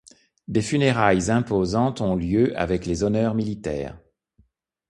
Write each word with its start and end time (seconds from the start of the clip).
Des 0.47 0.63
funérailles 0.63 1.29
imposantes 1.29 2.01
ont 2.01 2.15
lieu, 2.15 2.59
avec 2.59 2.87
les 2.87 3.03
honneurs 3.03 3.35
militaires. 3.35 3.99